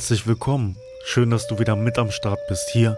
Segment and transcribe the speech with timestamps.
[0.00, 0.78] Herzlich willkommen.
[1.04, 2.96] Schön, dass du wieder mit am Start bist hier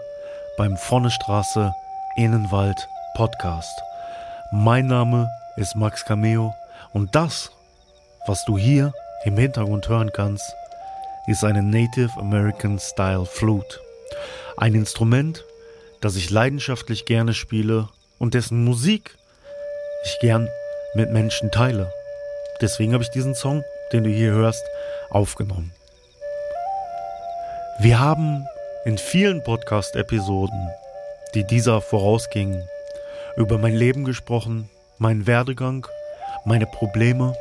[0.55, 1.73] beim Vornestraße
[2.15, 3.77] Innenwald Podcast.
[4.53, 6.55] Mein Name ist Max Cameo
[6.93, 7.51] und das,
[8.25, 8.93] was du hier
[9.25, 10.45] im Hintergrund hören kannst,
[11.27, 13.81] ist eine Native American Style Flute.
[14.55, 15.43] Ein Instrument,
[15.99, 19.17] das ich leidenschaftlich gerne spiele und dessen Musik
[20.05, 20.47] ich gern
[20.93, 21.91] mit Menschen teile.
[22.61, 23.61] Deswegen habe ich diesen Song,
[23.91, 24.63] den du hier hörst,
[25.09, 25.73] aufgenommen.
[27.79, 28.47] Wir haben
[28.85, 30.69] in vielen Podcast-Episoden,
[31.33, 32.67] die dieser vorausgingen,
[33.35, 35.87] über mein Leben gesprochen, meinen Werdegang,
[36.45, 37.35] meine Probleme,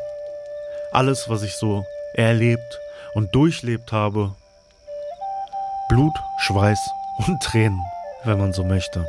[0.91, 2.81] alles, was ich so erlebt
[3.13, 4.35] und durchlebt habe.
[5.91, 6.81] Blut, Schweiß
[7.27, 7.85] und Tränen,
[8.25, 9.07] wenn man so möchte.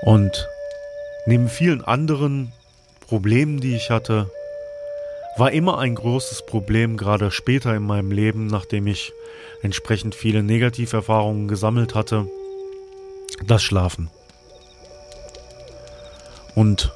[0.00, 0.48] Und
[1.26, 2.52] neben vielen anderen
[3.06, 4.30] Problemen, die ich hatte,
[5.36, 9.12] war immer ein großes Problem, gerade später in meinem Leben, nachdem ich
[9.62, 12.26] entsprechend viele Negativerfahrungen gesammelt hatte,
[13.46, 14.10] das Schlafen.
[16.54, 16.92] Und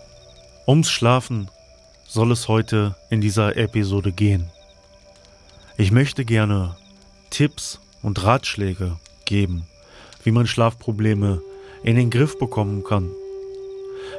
[0.67, 1.51] ums Schlafen
[2.09, 4.51] soll es heute in dieser Episode gehen.
[5.77, 6.77] Ich möchte gerne
[7.29, 9.67] Tipps und Ratschläge geben,
[10.25, 11.43] wie man Schlafprobleme
[11.83, 13.11] in den Griff bekommen kann.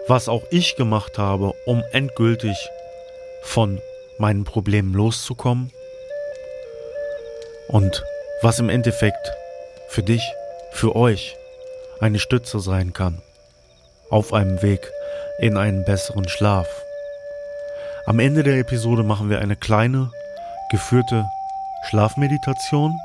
[0.07, 2.55] Was auch ich gemacht habe, um endgültig
[3.43, 3.79] von
[4.21, 5.71] meinen Problemen loszukommen
[7.67, 8.03] und
[8.41, 9.33] was im Endeffekt
[9.89, 10.23] für dich,
[10.71, 11.35] für euch
[11.99, 13.21] eine Stütze sein kann
[14.09, 14.91] auf einem Weg
[15.39, 16.67] in einen besseren Schlaf.
[18.05, 20.11] Am Ende der Episode machen wir eine kleine,
[20.69, 21.25] geführte
[21.89, 22.99] Schlafmeditation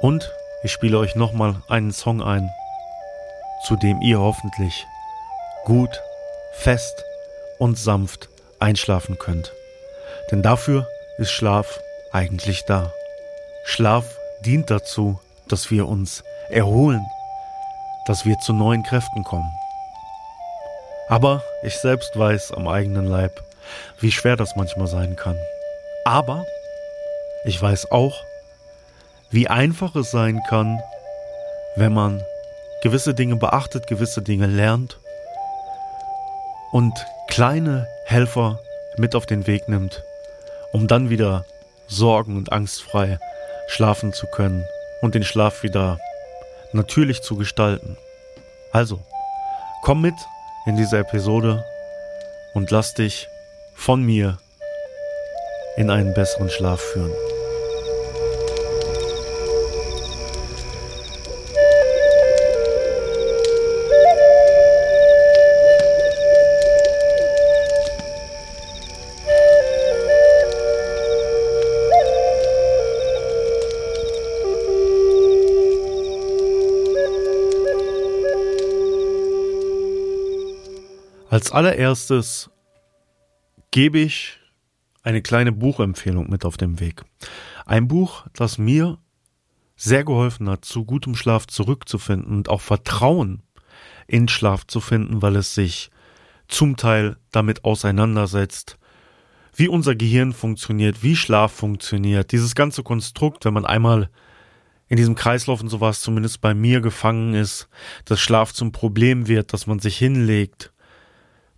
[0.00, 0.32] und
[0.62, 2.50] ich spiele euch nochmal einen Song ein,
[3.64, 4.84] zu dem ihr hoffentlich
[5.64, 6.00] gut,
[6.54, 7.04] fest
[7.58, 8.28] und sanft
[8.58, 9.52] einschlafen könnt.
[10.30, 10.86] Denn dafür
[11.18, 11.80] ist Schlaf
[12.12, 12.92] eigentlich da.
[13.64, 14.04] Schlaf
[14.44, 17.04] dient dazu, dass wir uns erholen,
[18.06, 19.50] dass wir zu neuen Kräften kommen.
[21.08, 23.42] Aber ich selbst weiß am eigenen Leib,
[24.00, 25.38] wie schwer das manchmal sein kann.
[26.04, 26.44] Aber
[27.44, 28.20] ich weiß auch,
[29.30, 30.80] wie einfach es sein kann,
[31.76, 32.22] wenn man
[32.82, 34.98] gewisse Dinge beachtet, gewisse Dinge lernt
[36.72, 36.94] und
[37.28, 38.60] kleine Helfer
[38.96, 40.02] mit auf den Weg nimmt,
[40.76, 41.46] um dann wieder
[41.86, 43.18] sorgen- und angstfrei
[43.66, 44.62] schlafen zu können
[45.00, 45.98] und den Schlaf wieder
[46.72, 47.96] natürlich zu gestalten.
[48.72, 49.00] Also,
[49.82, 50.12] komm mit
[50.66, 51.64] in diese Episode
[52.52, 53.26] und lass dich
[53.74, 54.36] von mir
[55.78, 57.35] in einen besseren Schlaf führen.
[81.36, 82.48] Als allererstes
[83.70, 84.38] gebe ich
[85.02, 87.02] eine kleine Buchempfehlung mit auf dem Weg.
[87.66, 88.96] Ein Buch, das mir
[89.76, 93.42] sehr geholfen hat, zu gutem Schlaf zurückzufinden und auch Vertrauen
[94.06, 95.90] in Schlaf zu finden, weil es sich
[96.48, 98.78] zum Teil damit auseinandersetzt,
[99.54, 104.08] wie unser Gehirn funktioniert, wie Schlaf funktioniert, dieses ganze Konstrukt, wenn man einmal
[104.88, 107.68] in diesem Kreislauf und sowas zumindest bei mir gefangen ist,
[108.06, 110.72] dass Schlaf zum Problem wird, dass man sich hinlegt,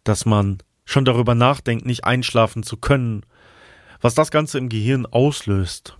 [0.08, 3.24] dass man schon darüber nachdenkt, nicht einschlafen zu können,
[4.00, 5.98] was das Ganze im Gehirn auslöst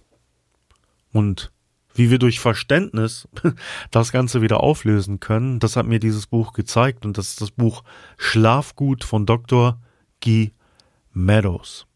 [1.13, 1.53] und
[1.95, 3.29] wie wir durch Verständnis
[3.91, 7.51] das Ganze wieder auflösen können, das hat mir dieses Buch gezeigt und das ist das
[7.51, 7.85] Buch
[8.17, 9.79] Schlafgut von Dr.
[10.23, 10.53] Guy
[11.13, 11.87] Meadows.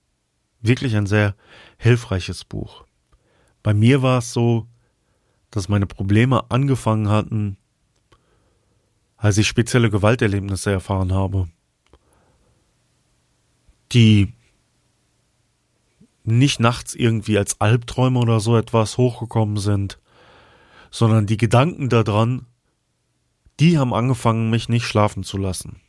[0.60, 1.34] Wirklich ein sehr
[1.78, 2.84] hilfreiches Buch.
[3.62, 4.66] Bei mir war es so,
[5.50, 7.56] dass meine Probleme angefangen hatten,
[9.16, 11.48] als ich spezielle Gewalterlebnisse erfahren habe
[13.92, 14.32] die
[16.24, 19.98] nicht nachts irgendwie als Albträume oder so etwas hochgekommen sind,
[20.90, 22.46] sondern die Gedanken daran,
[23.60, 25.80] die haben angefangen, mich nicht schlafen zu lassen.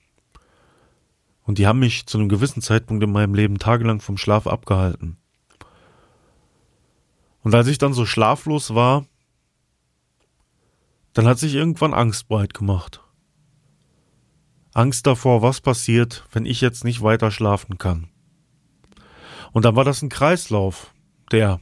[1.44, 5.18] Und die haben mich zu einem gewissen Zeitpunkt in meinem Leben tagelang vom Schlaf abgehalten.
[7.42, 9.06] Und als ich dann so schlaflos war,
[11.12, 13.03] dann hat sich irgendwann Angst breit gemacht.
[14.74, 18.10] Angst davor, was passiert, wenn ich jetzt nicht weiter schlafen kann.
[19.52, 20.94] Und dann war das ein Kreislauf,
[21.32, 21.62] der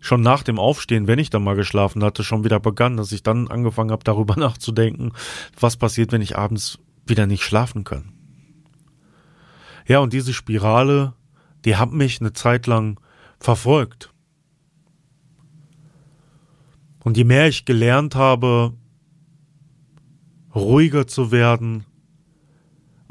[0.00, 3.22] schon nach dem Aufstehen, wenn ich dann mal geschlafen hatte, schon wieder begann, dass ich
[3.22, 5.12] dann angefangen habe, darüber nachzudenken,
[5.58, 8.12] was passiert, wenn ich abends wieder nicht schlafen kann.
[9.86, 11.14] Ja, und diese Spirale,
[11.64, 13.00] die hat mich eine Zeit lang
[13.38, 14.12] verfolgt.
[17.02, 18.74] Und je mehr ich gelernt habe,
[20.54, 21.86] ruhiger zu werden,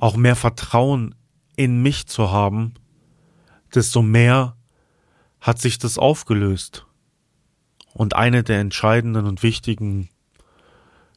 [0.06, 1.16] auch mehr Vertrauen
[1.56, 2.76] in mich zu haben,
[3.74, 4.56] desto mehr
[5.42, 6.86] hat sich das aufgelöst.
[7.92, 10.10] Und eine der entscheidenden und wichtigen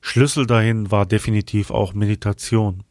[0.01, 2.83] Schlüssel dahin war definitiv auch Meditation.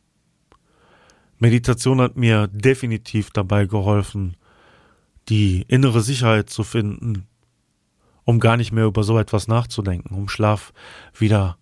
[1.39, 4.37] Meditation hat mir definitiv dabei geholfen,
[5.29, 7.25] die innere Sicherheit zu finden,
[8.23, 10.73] um gar nicht mehr über so etwas nachzudenken, um Schlaf
[11.17, 11.57] wieder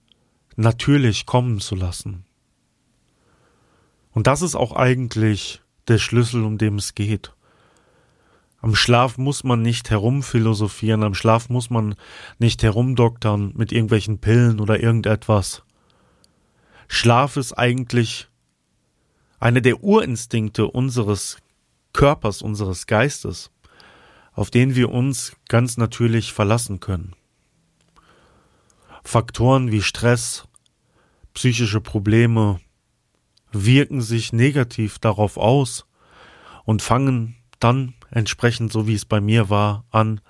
[0.58, 2.25] natürlich kommen zu lassen.
[4.16, 7.34] Und das ist auch eigentlich der Schlüssel, um dem es geht.
[8.62, 11.96] Am Schlaf muss man nicht herumphilosophieren, am Schlaf muss man
[12.40, 15.64] nicht herumdoktern mit irgendwelchen Pillen oder irgendetwas.
[16.88, 18.30] Schlaf ist eigentlich
[19.40, 21.38] eine der Urinstinkte unseres
[21.92, 23.52] Körpers, unseres Geistes,
[24.32, 27.14] auf den wir uns ganz natürlich verlassen können.
[29.04, 30.48] Faktoren wie Stress,
[31.34, 32.62] psychische Probleme
[33.64, 35.86] wirken sich negativ darauf aus
[36.66, 40.22] und fangen dann entsprechend, so wie es bei mir war, an,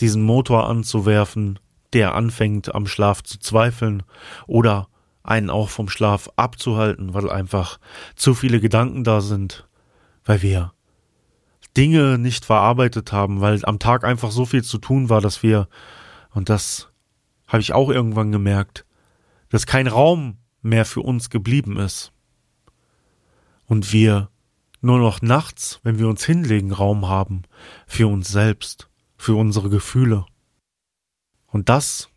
[0.00, 1.58] diesen Motor anzuwerfen,
[1.92, 4.02] der anfängt am Schlaf zu zweifeln
[4.46, 4.88] oder
[5.22, 7.78] einen auch vom Schlaf abzuhalten, weil einfach
[8.14, 9.68] zu viele Gedanken da sind,
[10.24, 10.72] weil wir
[11.76, 15.68] Dinge nicht verarbeitet haben, weil am Tag einfach so viel zu tun war, dass wir,
[16.30, 16.88] und das
[17.46, 18.86] habe ich auch irgendwann gemerkt,
[19.50, 22.12] dass kein Raum mehr für uns geblieben ist.
[23.70, 24.30] Und wir
[24.80, 27.42] nur noch nachts, wenn wir uns hinlegen, Raum haben
[27.86, 30.26] für uns selbst, für unsere Gefühle.
[31.46, 32.08] Und das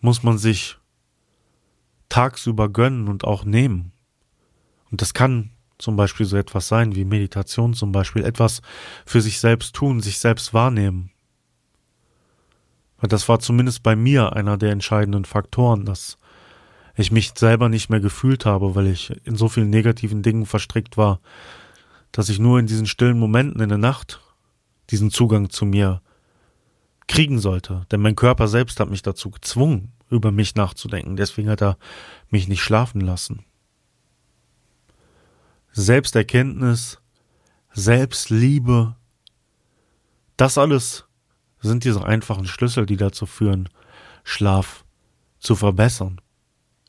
[0.00, 0.78] muss man sich
[2.08, 3.92] tagsüber gönnen und auch nehmen.
[4.90, 8.60] Und das kann zum Beispiel so etwas sein wie Meditation zum Beispiel, etwas
[9.06, 11.12] für sich selbst tun, sich selbst wahrnehmen.
[13.00, 16.18] Das war zumindest bei mir einer der entscheidenden Faktoren, dass
[16.96, 20.96] ich mich selber nicht mehr gefühlt habe, weil ich in so vielen negativen Dingen verstrickt
[20.96, 21.20] war,
[22.12, 24.20] dass ich nur in diesen stillen Momenten in der Nacht
[24.90, 26.02] diesen Zugang zu mir
[27.06, 27.86] kriegen sollte.
[27.90, 31.16] Denn mein Körper selbst hat mich dazu gezwungen, über mich nachzudenken.
[31.16, 31.78] Deswegen hat er
[32.28, 33.44] mich nicht schlafen lassen.
[35.72, 36.98] Selbsterkenntnis,
[37.72, 38.96] Selbstliebe,
[40.36, 41.04] das alles
[41.60, 43.68] sind diese einfachen Schlüssel, die dazu führen,
[44.24, 44.84] Schlaf
[45.38, 46.20] zu verbessern,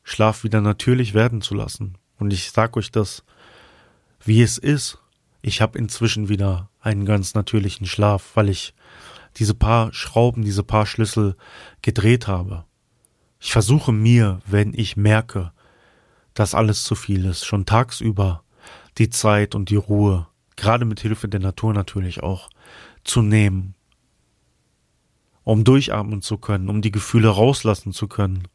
[0.02, 1.96] Schlaf wieder natürlich werden zu lassen.
[2.18, 3.24] Und ich sag euch das,
[4.24, 4.98] wie es ist.
[5.40, 8.74] Ich habe inzwischen wieder einen ganz natürlichen Schlaf, weil ich
[9.36, 11.36] diese paar Schrauben, diese paar Schlüssel
[11.80, 12.64] gedreht habe.
[13.40, 15.52] Ich versuche mir, wenn ich merke,
[16.34, 18.44] dass alles zu viel ist, schon tagsüber
[18.98, 22.50] die Zeit und die Ruhe, gerade mit Hilfe der Natur natürlich auch,
[23.04, 23.74] zu nehmen,
[25.44, 28.46] um durchatmen zu können, um die Gefühle rauslassen zu können,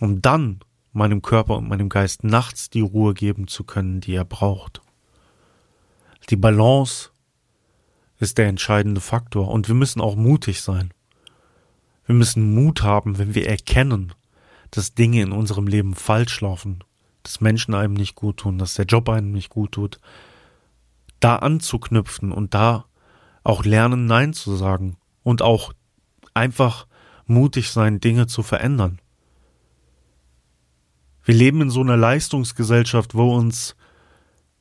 [0.00, 0.60] um dann
[0.92, 4.80] meinem Körper und meinem Geist nachts die Ruhe geben zu können, die er braucht.
[6.30, 7.10] Die Balance
[8.18, 10.92] ist der entscheidende Faktor und wir müssen auch mutig sein.
[12.06, 14.14] Wir müssen Mut haben, wenn wir erkennen,
[14.70, 16.82] dass Dinge in unserem Leben falsch laufen,
[17.22, 20.00] dass Menschen einem nicht gut tun, dass der Job einem nicht gut tut,
[21.20, 22.86] da anzuknüpfen und da
[23.42, 25.72] auch lernen, Nein zu sagen und auch
[26.34, 26.86] einfach
[27.26, 29.00] mutig sein, Dinge zu verändern.
[31.26, 33.74] Wir leben in so einer Leistungsgesellschaft, wo uns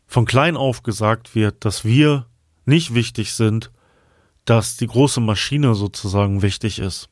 [0.07, 2.25] von klein auf gesagt wird, dass wir
[2.65, 3.71] nicht wichtig sind,
[4.45, 7.09] dass die große Maschine sozusagen wichtig ist.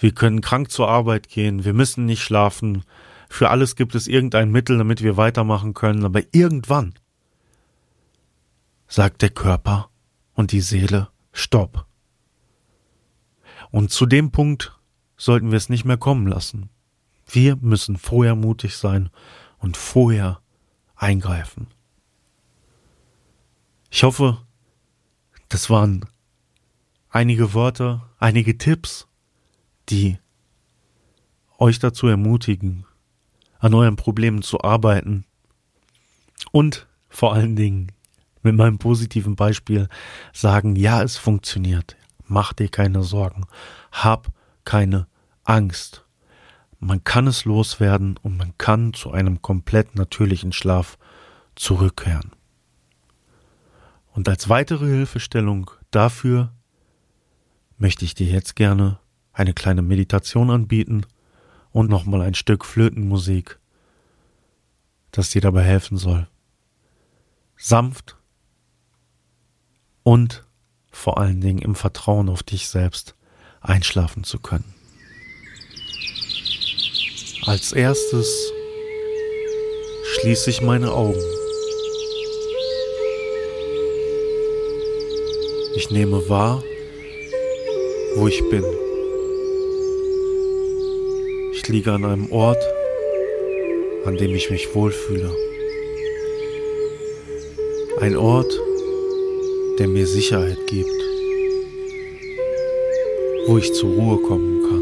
[0.00, 2.82] Wir können krank zur Arbeit gehen, wir müssen nicht schlafen,
[3.28, 6.94] für alles gibt es irgendein Mittel, damit wir weitermachen können, aber irgendwann
[8.88, 9.90] sagt der Körper
[10.32, 11.84] und die Seele Stopp.
[13.70, 14.78] Und zu dem Punkt
[15.18, 16.70] sollten wir es nicht mehr kommen lassen.
[17.32, 19.10] Wir müssen vorher mutig sein
[19.58, 20.40] und vorher
[20.96, 21.68] eingreifen.
[23.90, 24.38] Ich hoffe,
[25.48, 26.06] das waren
[27.08, 29.06] einige Worte, einige Tipps,
[29.88, 30.18] die
[31.58, 32.84] euch dazu ermutigen,
[33.58, 35.24] an euren Problemen zu arbeiten
[36.52, 37.92] und vor allen Dingen
[38.42, 39.88] mit meinem positiven Beispiel
[40.32, 41.96] sagen, ja, es funktioniert.
[42.26, 43.46] Mach dir keine Sorgen.
[43.92, 44.32] Hab
[44.64, 45.06] keine
[45.44, 46.06] Angst.
[46.82, 50.98] Man kann es loswerden und man kann zu einem komplett natürlichen Schlaf
[51.54, 52.32] zurückkehren.
[54.12, 56.52] Und als weitere Hilfestellung dafür
[57.76, 58.98] möchte ich dir jetzt gerne
[59.34, 61.04] eine kleine Meditation anbieten
[61.70, 63.58] und nochmal ein Stück Flötenmusik,
[65.10, 66.28] das dir dabei helfen soll.
[67.56, 68.16] Sanft
[70.02, 70.46] und
[70.90, 73.14] vor allen Dingen im Vertrauen auf dich selbst
[73.60, 74.79] einschlafen zu können.
[77.46, 78.52] Als erstes
[80.04, 81.24] schließe ich meine Augen.
[85.74, 86.62] Ich nehme wahr,
[88.16, 88.62] wo ich bin.
[91.54, 92.62] Ich liege an einem Ort,
[94.04, 95.34] an dem ich mich wohlfühle.
[98.00, 98.52] Ein Ort,
[99.78, 100.90] der mir Sicherheit gibt,
[103.46, 104.79] wo ich zur Ruhe kommen kann.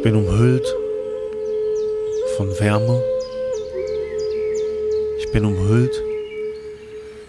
[0.00, 0.66] Ich bin umhüllt
[2.38, 3.04] von Wärme.
[5.18, 6.02] Ich bin umhüllt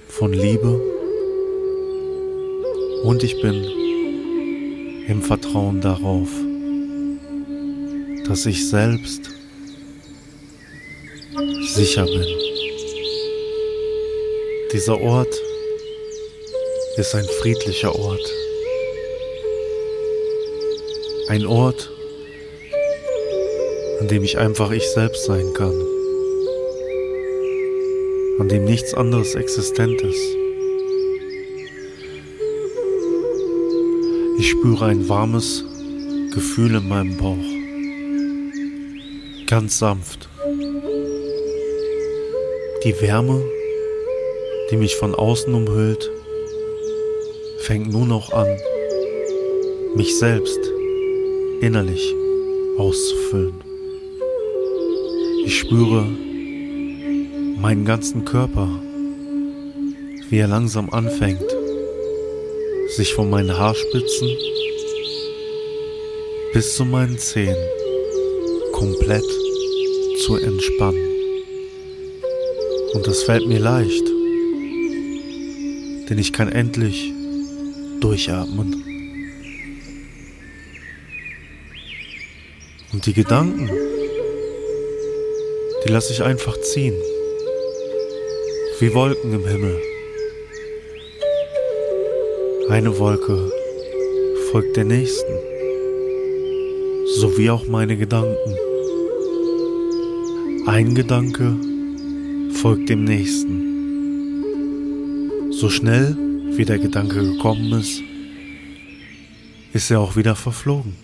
[0.08, 0.80] von Liebe.
[3.04, 3.66] Und ich bin
[5.06, 6.30] im Vertrauen darauf,
[8.26, 9.30] dass ich selbst
[11.76, 12.26] sicher bin.
[14.72, 15.42] Dieser Ort
[16.96, 18.34] ist ein friedlicher Ort.
[21.28, 21.92] Ein Ort,
[24.02, 25.76] an dem ich einfach ich selbst sein kann.
[28.40, 30.38] An dem nichts anderes existent ist.
[34.40, 35.64] Ich spüre ein warmes
[36.34, 37.38] Gefühl in meinem Bauch.
[39.46, 40.28] Ganz sanft.
[42.84, 43.40] Die Wärme,
[44.72, 46.10] die mich von außen umhüllt,
[47.60, 48.48] fängt nun auch an,
[49.94, 50.60] mich selbst
[51.62, 52.16] innerlich
[52.80, 53.71] auszufüllen.
[55.44, 56.06] Ich spüre
[57.62, 58.70] meinen ganzen Körper,
[60.30, 61.44] wie er langsam anfängt,
[62.90, 64.30] sich von meinen Haarspitzen
[66.54, 67.56] bis zu meinen Zehen
[68.74, 69.26] komplett
[70.26, 71.08] zu entspannen.
[72.94, 74.08] Und das fällt mir leicht,
[76.10, 77.12] denn ich kann endlich
[78.00, 78.84] durchatmen.
[82.92, 83.70] Und die Gedanken,
[85.84, 86.96] die lasse ich einfach ziehen,
[88.80, 89.82] wie Wolken im Himmel.
[92.70, 93.52] Eine Wolke
[94.52, 95.34] folgt der nächsten,
[97.16, 98.56] so wie auch meine Gedanken.
[100.68, 101.56] Ein Gedanke
[102.54, 103.70] folgt dem nächsten.
[105.52, 106.16] So schnell
[106.56, 108.02] wie der Gedanke gekommen ist,
[109.74, 110.96] ist er auch wieder verflogen.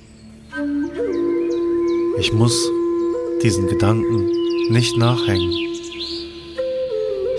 [2.20, 2.70] Ich muss
[3.42, 4.37] diesen Gedanken
[4.70, 5.54] nicht nachhängen.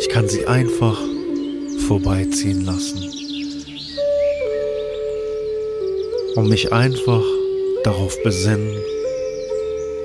[0.00, 0.98] Ich kann sie einfach
[1.86, 3.04] vorbeiziehen lassen.
[6.36, 7.24] Und mich einfach
[7.84, 8.76] darauf besinnen,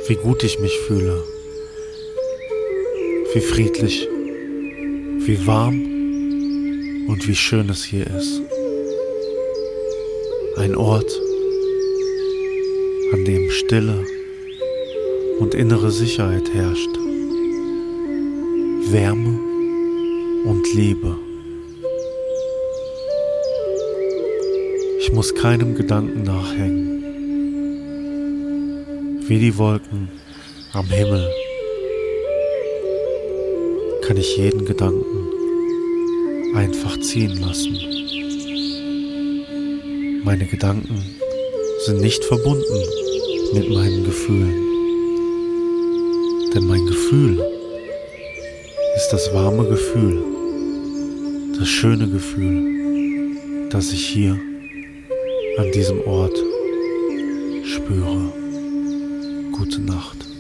[0.07, 1.23] wie gut ich mich fühle
[3.33, 4.07] wie friedlich,
[5.25, 5.73] wie warm
[7.07, 8.41] und wie schön es hier ist.
[10.57, 11.19] Ein Ort,
[13.11, 14.05] an dem Stille
[15.39, 16.95] und innere Sicherheit herrscht,
[18.93, 19.39] Wärme
[20.45, 21.17] und Liebe.
[24.99, 27.03] Ich muss keinem Gedanken nachhängen,
[29.27, 30.09] wie die Wolken
[30.73, 31.27] am Himmel
[34.03, 35.27] kann ich jeden Gedanken
[36.55, 37.75] einfach ziehen lassen.
[40.23, 41.03] Meine Gedanken
[41.87, 42.83] sind nicht verbunden
[43.55, 44.53] mit meinen Gefühlen.
[46.53, 47.52] Denn mein Gefühl ist
[49.13, 50.23] das warme Gefühl,
[51.59, 54.39] das schöne Gefühl, das ich hier
[55.59, 56.35] an diesem Ort
[57.63, 58.33] spüre.
[59.51, 60.32] Gute Nacht.